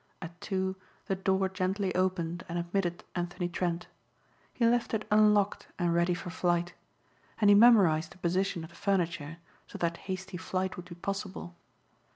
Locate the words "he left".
4.51-4.95